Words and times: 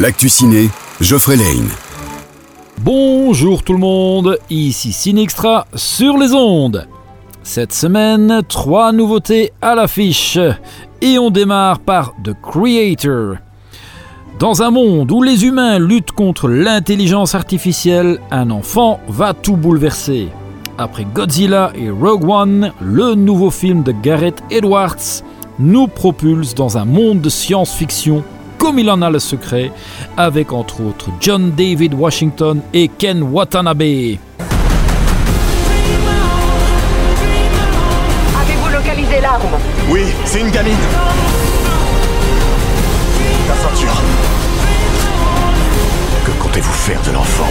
L'actu 0.00 0.30
ciné, 0.30 0.70
Geoffrey 1.02 1.36
Lane. 1.36 1.68
Bonjour 2.80 3.62
tout 3.62 3.74
le 3.74 3.78
monde, 3.80 4.38
ici 4.48 4.92
Cinextra 4.94 5.66
sur 5.74 6.16
les 6.16 6.32
ondes. 6.32 6.88
Cette 7.42 7.74
semaine, 7.74 8.40
trois 8.48 8.92
nouveautés 8.92 9.52
à 9.60 9.74
l'affiche. 9.74 10.38
Et 11.02 11.18
on 11.18 11.28
démarre 11.28 11.80
par 11.80 12.14
The 12.24 12.30
Creator. 12.32 13.34
Dans 14.38 14.62
un 14.62 14.70
monde 14.70 15.12
où 15.12 15.22
les 15.22 15.44
humains 15.44 15.78
luttent 15.78 16.12
contre 16.12 16.48
l'intelligence 16.48 17.34
artificielle, 17.34 18.20
un 18.30 18.50
enfant 18.50 19.00
va 19.06 19.34
tout 19.34 19.56
bouleverser. 19.56 20.28
Après 20.78 21.04
Godzilla 21.04 21.72
et 21.74 21.90
Rogue 21.90 22.26
One, 22.26 22.72
le 22.80 23.14
nouveau 23.14 23.50
film 23.50 23.82
de 23.82 23.92
Gareth 23.92 24.42
Edwards 24.50 25.22
nous 25.58 25.88
propulse 25.88 26.54
dans 26.54 26.78
un 26.78 26.86
monde 26.86 27.20
de 27.20 27.28
science-fiction 27.28 28.24
comme 28.60 28.78
il 28.78 28.88
en 28.90 29.02
a 29.02 29.10
le 29.10 29.18
secret, 29.18 29.72
avec 30.16 30.52
entre 30.52 30.82
autres 30.82 31.08
John 31.18 31.50
David 31.50 31.94
Washington 31.94 32.60
et 32.74 32.88
Ken 32.88 33.22
Watanabe. 33.22 33.80
Avez-vous 33.80 34.18
localisé 38.72 39.20
l'arme? 39.20 39.58
Oui, 39.88 40.02
c'est 40.26 40.42
une 40.42 40.50
gamine. 40.50 40.76
La 43.48 43.54
ceinture. 43.56 44.02
Que 46.24 46.30
comptez-vous 46.42 46.72
faire 46.72 47.00
de 47.02 47.12
l'enfant? 47.12 47.48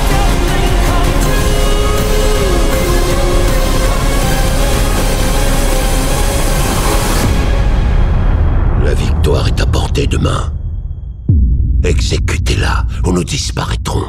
La 8.86 8.94
victoire 8.94 9.48
est 9.48 9.59
à 9.59 9.66
portée 9.66 10.05
de 10.05 10.17
main. 10.17 10.52
Exécutez-la 11.89 12.85
ou 13.03 13.11
nous 13.11 13.23
disparaîtrons. 13.23 14.05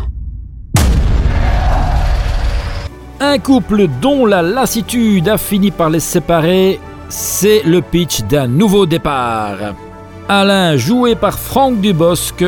Un 3.20 3.38
couple 3.38 3.86
dont 4.02 4.26
la 4.26 4.42
lassitude 4.42 5.26
a 5.30 5.38
fini 5.38 5.70
par 5.70 5.88
les 5.88 6.00
séparer, 6.00 6.78
c'est 7.08 7.62
le 7.62 7.80
pitch 7.80 8.20
d'un 8.24 8.48
nouveau 8.48 8.84
départ. 8.84 9.56
Alain, 10.28 10.76
joué 10.76 11.14
par 11.14 11.38
Franck 11.38 11.80
Dubosc, 11.80 12.44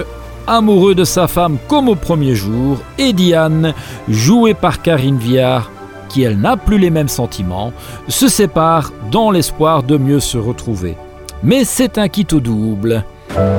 amoureux 0.46 0.94
de 0.94 1.04
sa 1.04 1.26
femme 1.28 1.56
comme 1.66 1.88
au 1.88 1.94
premier 1.94 2.34
jour, 2.34 2.76
et 2.98 3.14
Diane, 3.14 3.72
jouée 4.10 4.52
par 4.52 4.82
Karine 4.82 5.16
Viard, 5.16 5.70
qui 6.10 6.24
elle 6.24 6.40
n'a 6.40 6.58
plus 6.58 6.76
les 6.76 6.90
mêmes 6.90 7.08
sentiments, 7.08 7.72
se 8.06 8.28
séparent 8.28 8.92
dans 9.10 9.30
l'espoir 9.30 9.82
de 9.82 9.96
mieux 9.96 10.20
se 10.20 10.36
retrouver. 10.36 10.94
Mais 11.42 11.64
c'est 11.64 11.96
un 11.96 12.08
quitte 12.08 12.34
au 12.34 12.40
double. 12.40 13.02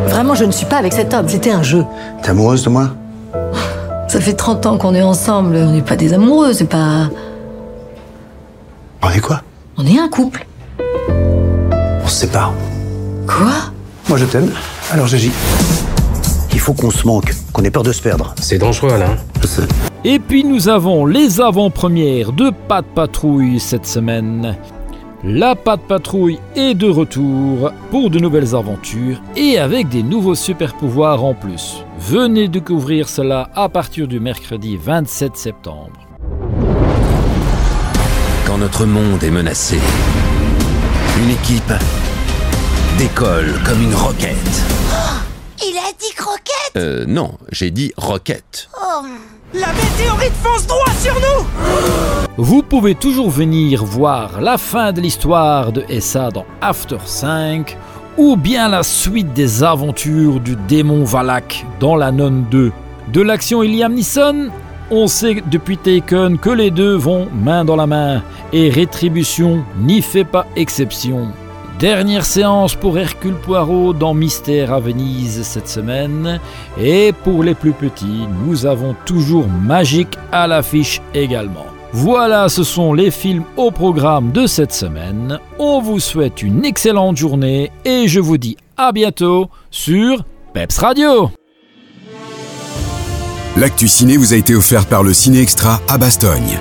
Vraiment, 0.07 0.35
je 0.35 0.45
ne 0.45 0.51
suis 0.51 0.65
pas 0.65 0.77
avec 0.77 0.93
cet 0.93 1.13
homme, 1.13 1.27
c'était 1.27 1.51
un 1.51 1.63
jeu. 1.63 1.85
T'es 2.21 2.29
amoureuse 2.29 2.63
de 2.63 2.69
moi? 2.69 2.89
Ça 4.07 4.21
fait 4.21 4.33
30 4.33 4.65
ans 4.67 4.77
qu'on 4.77 4.93
est 4.93 5.01
ensemble, 5.01 5.55
on 5.55 5.71
n'est 5.71 5.81
pas 5.81 5.95
des 5.95 6.13
amoureux, 6.13 6.53
c'est 6.53 6.69
pas. 6.69 7.09
On 9.01 9.09
est 9.09 9.19
quoi? 9.19 9.41
On 9.77 9.85
est 9.85 9.99
un 9.99 10.07
couple. 10.07 10.45
On 10.79 12.07
se 12.07 12.15
sépare. 12.15 12.53
Quoi? 13.27 13.53
Moi 14.09 14.17
je 14.17 14.25
t'aime, 14.25 14.51
alors 14.91 15.07
j'agis. 15.07 15.31
Il 16.51 16.59
faut 16.59 16.73
qu'on 16.73 16.91
se 16.91 17.07
manque, 17.07 17.33
qu'on 17.51 17.63
ait 17.63 17.71
peur 17.71 17.83
de 17.83 17.91
se 17.91 18.01
perdre. 18.01 18.35
C'est 18.39 18.59
dangereux, 18.59 18.91
Alain. 18.91 19.15
Je 19.41 19.47
sais. 19.47 19.63
Et 20.05 20.19
puis 20.19 20.43
nous 20.43 20.69
avons 20.69 21.05
les 21.05 21.41
avant-premières 21.41 22.31
de 22.31 22.51
Pas 22.67 22.81
de 22.81 22.87
Patrouille 22.87 23.59
cette 23.59 23.87
semaine. 23.87 24.55
La 25.25 25.55
Pas 25.55 25.77
de 25.77 25.81
Patrouille 25.81 26.37
est 26.53 26.73
de 26.73 26.89
retour 26.89 27.71
pour 27.91 28.09
de 28.09 28.19
nouvelles 28.19 28.55
aventures 28.55 29.21
et 29.37 29.57
avec 29.57 29.87
des 29.87 30.03
nouveaux 30.03 30.35
super 30.35 30.73
pouvoirs 30.73 31.23
en 31.23 31.33
plus. 31.33 31.85
Venez 31.97 32.49
découvrir 32.49 33.07
cela 33.07 33.49
à 33.55 33.69
partir 33.69 34.09
du 34.09 34.19
mercredi 34.19 34.75
27 34.75 35.37
septembre. 35.37 36.05
Quand 38.45 38.57
notre 38.57 38.85
monde 38.85 39.23
est 39.23 39.31
menacé, 39.31 39.79
une 41.23 41.29
équipe 41.29 41.73
décolle 42.97 43.53
comme 43.65 43.81
une 43.81 43.95
roquette. 43.95 44.35
Il 45.65 45.77
a 45.77 45.89
dit 45.97 46.13
croquette? 46.17 46.75
Euh, 46.75 47.05
non, 47.07 47.37
j'ai 47.49 47.71
dit 47.71 47.93
roquette. 47.95 48.67
La 49.53 49.67
météorite 49.71 50.33
fonce 50.43 50.67
droit 50.67 50.91
sur 51.01 51.13
nous 51.13 51.45
Vous 52.37 52.63
pouvez 52.63 52.95
toujours 52.95 53.29
venir 53.29 53.85
voir 53.85 54.41
la 54.41 54.57
fin 54.57 54.91
de 54.91 54.99
l'histoire 54.99 55.71
de 55.71 55.83
Essa 55.87 56.31
dans 56.31 56.45
After 56.61 56.97
5 57.05 57.77
ou 58.17 58.35
bien 58.35 58.69
la 58.69 58.81
suite 58.81 59.33
des 59.33 59.61
aventures 59.61 60.39
du 60.39 60.55
démon 60.67 61.03
Valak 61.03 61.63
dans 61.79 61.95
la 61.95 62.11
Nonne 62.11 62.45
2. 62.49 62.71
De 63.13 63.21
l'action 63.21 63.61
Liam 63.61 63.93
Neeson, 63.93 64.49
on 64.89 65.05
sait 65.05 65.43
depuis 65.51 65.77
Taken 65.77 66.39
que 66.39 66.49
les 66.49 66.71
deux 66.71 66.95
vont 66.95 67.27
main 67.31 67.63
dans 67.65 67.75
la 67.75 67.85
main 67.85 68.23
et 68.51 68.69
Rétribution 68.69 69.63
n'y 69.77 70.01
fait 70.01 70.23
pas 70.23 70.47
exception. 70.55 71.27
Dernière 71.77 72.25
séance 72.25 72.73
pour 72.73 72.97
Hercule 72.97 73.35
Poirot 73.35 73.93
dans 73.93 74.15
Mystère 74.15 74.73
à 74.73 74.79
Venise 74.79 75.43
cette 75.43 75.67
semaine. 75.67 76.39
Et 76.81 77.13
pour 77.23 77.43
les 77.43 77.53
plus 77.53 77.73
petits, 77.73 78.27
nous 78.43 78.65
avons 78.65 78.95
toujours 79.05 79.47
Magique 79.47 80.17
à 80.31 80.47
l'affiche 80.47 80.99
également. 81.13 81.72
Voilà, 81.95 82.49
ce 82.49 82.63
sont 82.63 82.93
les 82.93 83.11
films 83.11 83.43
au 83.55 83.69
programme 83.69 84.31
de 84.31 84.47
cette 84.47 84.73
semaine. 84.73 85.39
On 85.59 85.79
vous 85.79 85.99
souhaite 85.99 86.41
une 86.41 86.65
excellente 86.65 87.17
journée 87.17 87.71
et 87.85 88.07
je 88.07 88.19
vous 88.19 88.39
dis 88.39 88.57
à 88.77 88.91
bientôt 88.91 89.51
sur 89.69 90.25
Peps 90.53 90.79
Radio. 90.79 91.29
L'actu 93.57 93.87
ciné 93.87 94.17
vous 94.17 94.33
a 94.33 94.37
été 94.37 94.55
offert 94.55 94.87
par 94.87 95.03
le 95.03 95.13
Ciné 95.13 95.41
Extra 95.41 95.79
à 95.87 95.99
Bastogne. 95.99 96.57